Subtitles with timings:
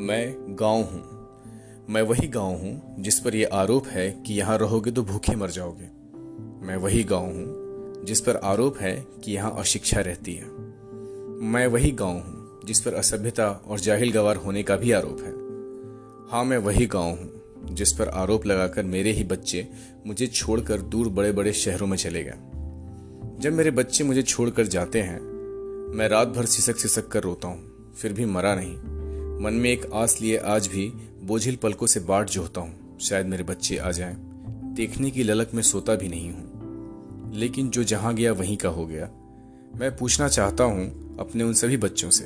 [0.00, 4.90] मैं गाँव हूँ। मैं वही गाँव हूँ जिस पर यह आरोप है कि यहाँ रहोगे
[4.90, 5.88] तो भूखे मर जाओगे।
[6.66, 8.94] मैं वही गाँव हूँ जिस पर आरोप है
[9.24, 10.44] कि यहाँ अशिक्षा रहती है।
[11.42, 15.32] मैं वही गाँव हूँ जिस पर असभ्यता और जाहिल गवार होने का भी आरोप है।
[16.30, 19.66] हाँ मैं वही गाँव हूँ जिस पर आरोप लगाकर मेरे ही बच्चे
[20.06, 25.02] मुझे छोड़कर दूर बड़े बड़े शहरों में चले गए। जब मेरे बच्चे मुझे छोड़कर जाते
[25.02, 25.20] हैं,
[25.94, 28.89] मैं रात भर सिसक सिसक कर रोता हूँ, फिर भी मरा नहीं।
[29.40, 33.42] मन में एक आस लिए आज भी बोझिल पलकों से बाट जोहता हूँ। शायद मेरे
[33.42, 34.16] बच्चे आ जाएँ।
[34.74, 38.86] देखने की ललक में सोता भी नहीं हूँ। लेकिन जो जहाँ गया वहीं का हो
[38.86, 39.06] गया।
[39.76, 42.24] मैं पूछना चाहता हूँ अपने उन सभी बच्चों से,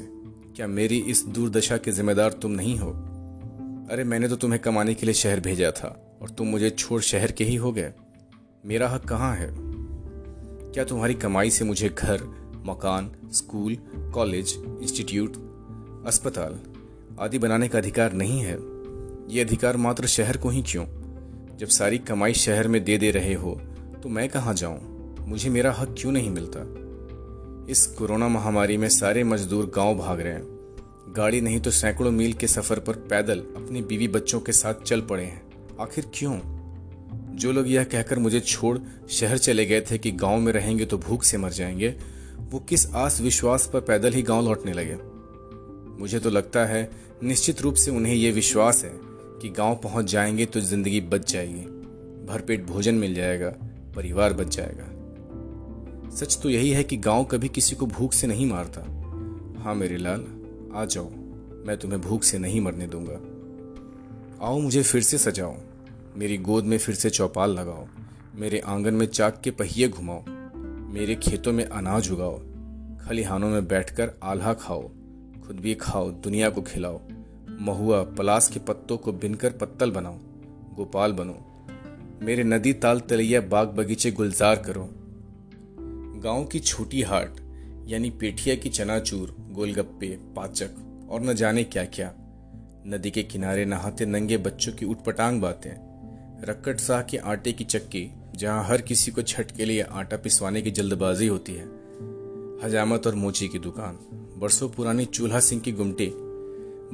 [0.56, 2.90] क्या मेरी इस दूरदशा के जिम्मेदार तुम नहीं हो?
[3.90, 7.32] अरे मैंने तो तुम्हें कमाने के लिए शहर भेजा था, और तुम मुझे छोड़ शहर
[7.32, 7.92] के ही हो गए।
[8.66, 9.54] मेरा हक कहाँ है?
[10.72, 12.22] क्या तुम्हारी कमाई से मुझे घर,
[12.66, 13.76] मकान, स्कूल,
[14.14, 15.32] कॉलेज, इंस्टीट्यूट,
[16.06, 16.60] अस्पताल
[17.20, 18.58] आदि बनाने का अधिकार नहीं है।
[19.34, 20.84] ये अधिकार मात्र शहर को ही क्यों?
[21.56, 23.60] जब सारी कमाई शहर में दे दे रहे हो
[24.02, 24.78] तो मैं कहाँ जाऊँ?
[25.20, 26.60] मुझे मेरा हक क्यों नहीं मिलता?
[27.70, 30.42] इस कोरोना महामारी में सारे मजदूर गाँव भाग रहे हैं।
[31.16, 35.00] गाड़ी नहीं तो सैकड़ों मील के सफ़र पर पैदल अपनी बीवी बच्चों के साथ चल
[35.00, 35.42] पड़े हैं।
[35.80, 36.38] आखिर क्यों?
[37.36, 38.78] जो लोग यह कहकर मुझे छोड़
[39.10, 41.94] शहर चले गए थे कि गाँव में रहेंगे तो भूख से मर जाएँगे,
[42.38, 45.13] वो किस आस विश्वास पर पैदल ही गाँव लौटने लगे?
[45.98, 46.88] मुझे तो लगता है
[47.22, 48.90] निश्चित रूप से उन्हें यह विश्वास है
[49.40, 51.60] कि गाँव पहुँच जाएँगे तो ज़िंदगी बच जाएगी।
[52.26, 53.48] भरपेट भोजन मिल जाएगा,
[53.96, 54.90] परिवार बच जाएगा।
[56.16, 58.80] सच तो यही है कि गाँव कभी किसी को भूख से नहीं मारता।
[59.62, 60.24] हाँ मेरे लाल,
[60.74, 61.10] आ जाओ,
[61.66, 63.20] मैं तुम्हें भूख से नहीं मरने दूँगा।
[64.46, 65.54] आओ मुझे फिर से सजाओ,
[66.16, 67.86] मेरी गोद में फिर से चौपाल लगाओ,
[68.34, 70.24] मेरे आँगन में चाक के पहिए घुमाओ,
[70.92, 72.38] मेरे खेतों में अनाज उगाओ,
[73.00, 74.90] खलिहानों में बैठकर आल्हा खाओ।
[75.46, 77.00] खुद भी खाओ, दुनिया को खिलाओ।
[77.60, 80.18] महुआ पलास के पत्तों को बिनकर पत्तल बनाओ,
[80.76, 81.66] गोपाल बनो।
[82.22, 84.88] मेरे नदी ताल तलैया बाग बगीचे गुलजार करो।
[86.20, 87.36] गाँव की छोटी हाट,
[87.86, 90.70] यानी पेठिया की चनाचूर, गोलगप्पे, पाचक,
[91.10, 92.14] और न जाने क्या क्या
[92.86, 95.70] नदी के किनारे नहाते नंगे बच्चों की उठपटांग बातें
[96.44, 100.62] रक्कट शाह के आटे की चक्की, जहाँ हर किसी को छठ के लिए आटा पिसवाने
[100.62, 101.64] की जल्दबाजी होती है।
[102.64, 103.98] हजामत और मोची की दुकान।
[104.36, 106.12] बरसों पुरानी चूल्हा सिंह की गुमटी,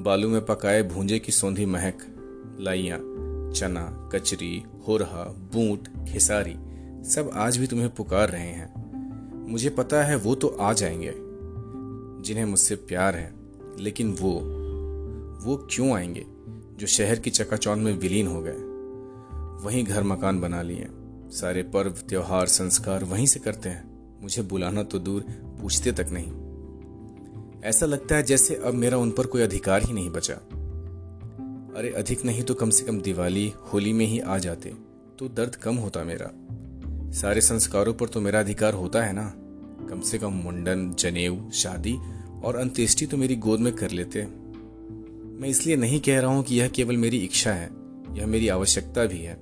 [0.03, 1.99] बालू में पकाए भूंजे की सौंधी महक,
[2.61, 2.97] लाइया,
[3.53, 6.57] चना, कचरी, होरहा, बूट, खेसारी,
[7.11, 8.91] सब आज भी तुम्हें पुकार रहे हैं।
[9.51, 11.15] मुझे पता है वो तो आ जाएँगे,
[12.23, 13.35] जिन्हें मुझसे प्यार है,
[13.79, 14.33] लेकिन वो
[15.47, 16.27] वो क्यों आएँगे,
[16.77, 18.57] जो शहर की चकाचौंध में विलीन हो गए?
[19.67, 20.89] वहीं घर मकान बना लिए,
[21.31, 23.91] सारे पर्व, त्योहार, संस्कार वहीं से करते हैं।
[24.23, 26.50] मुझे बुलाना तो दूर पूछते तक नहीं।
[27.65, 30.35] ऐसा लगता है जैसे अब मेरा उन पर कोई अधिकार ही नहीं बचा।
[31.75, 34.73] अरे, अधिक नहीं तो कम से कम दिवाली, होली में ही आ जाते
[35.19, 36.31] तो दर्द कम होता मेरा।
[37.13, 39.33] सारे संस्कारों पर तो मेरा अधिकार होता है ना।
[39.91, 41.97] कम से कम मुंडन, जनेऊ, शादी
[42.45, 46.61] और अंत्येष्टि तो मेरी गोद में कर लेते। मैं इसलिए नहीं कह रहा हूँ कि
[46.61, 47.71] यह केवल मेरी इच्छा है,
[48.13, 49.39] यह मेरी आवश्यकता भी है।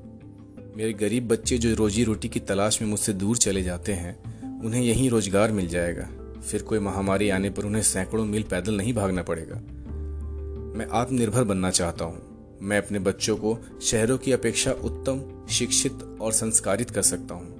[0.76, 4.16] मेरे गरीब बच्चे जो रोजी रोटी की तलाश में मुझसे दूर चले जाते हैं,
[4.60, 6.08] उन्हें यहीं रोज़गार मिल जाएगा।
[6.42, 9.54] फिर कोई महामारी आने पर उन्हें सैकड़ों मील पैदल नहीं भागना पड़ेगा।
[10.78, 12.22] मैं आत्मनिर्भर बनना चाहता हूँ।
[12.62, 17.58] मैं अपने बच्चों को शहरों की अपेक्षा उत्तम, शिक्षित और संस्कारित कर सकता हूँ।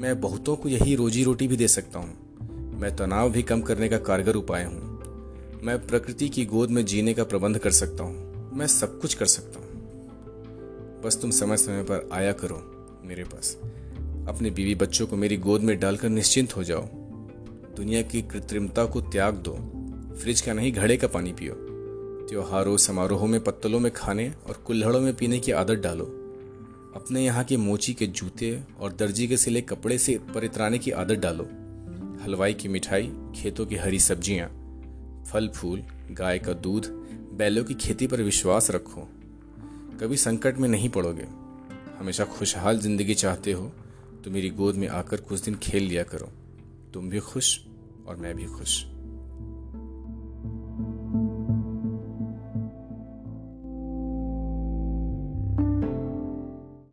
[0.00, 2.14] मैं बहुतों को यही रोजी रोटी भी दे सकता हूँ।
[2.80, 4.92] मैं तनाव भी कम करने का कारगर उपाय हूँ।
[5.62, 9.26] मैं प्रकृति की गोद में जीने का प्रबंध कर सकता हूँ। मैं सब कुछ कर
[9.26, 9.68] सकता हूँ।
[11.04, 13.58] बस तुम समय समय पर आया करो मेरे पास।
[14.28, 16.88] अपने बीवी बच्चों को मेरी गोद में डालकर निश्चिंत हो जाओ।
[17.76, 19.52] दुनिया की कृत्रिमता को त्याग दो।
[20.20, 21.54] फ्रिज का नहीं, घड़े का पानी पियो।
[22.28, 26.04] त्योहारों, समारोहों में पत्तलों में खाने और कुल्हड़ों में पीने की आदत डालो।
[26.96, 28.50] अपने यहाँ के मोची के जूते
[28.80, 31.48] और दर्जी के सिले कपड़े से परित्राने की आदत डालो।
[32.24, 34.48] हलवाई की मिठाई, खेतों की हरी सब्ज़ियाँ,
[35.32, 36.86] फल, फूल, गाय का दूध,
[37.34, 39.08] बैलों की खेती पर विश्वास रखो।
[40.00, 41.26] कभी संकट में नहीं पड़ोगे।
[41.98, 43.72] हमेशा खुशहाल ज़िंदगी चाहते हो
[44.24, 46.30] तो मेरी गोद में आकर कुछ दिन खेल लिया करो।
[46.94, 47.60] तुम भी खुश
[48.06, 48.91] और मैं भी खुश।